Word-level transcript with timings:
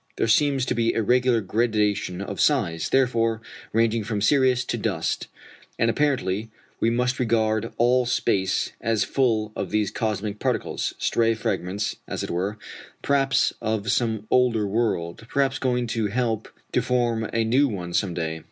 There 0.15 0.27
seems 0.27 0.65
to 0.65 0.73
be 0.73 0.95
a 0.95 1.03
regular 1.03 1.41
gradation 1.41 2.21
of 2.21 2.41
size, 2.41 2.89
therefore, 2.89 3.39
ranging 3.71 4.03
from 4.03 4.19
Sirius 4.19 4.65
to 4.65 4.75
dust; 4.75 5.27
and 5.77 5.91
apparently 5.91 6.49
we 6.79 6.89
must 6.89 7.19
regard 7.19 7.71
all 7.77 8.07
space 8.07 8.71
as 8.81 9.03
full 9.03 9.51
of 9.55 9.69
these 9.69 9.91
cosmic 9.91 10.39
particles 10.39 10.95
stray 10.97 11.35
fragments, 11.35 11.97
as 12.07 12.23
it 12.23 12.31
were, 12.31 12.57
perhaps 13.03 13.53
of 13.61 13.91
some 13.91 14.25
older 14.31 14.65
world, 14.67 15.23
perhaps 15.29 15.59
going 15.59 15.85
to 15.85 16.07
help 16.07 16.49
to 16.71 16.81
form 16.81 17.25
a 17.31 17.43
new 17.43 17.67
one 17.67 17.93
some 17.93 18.15
day. 18.15 18.39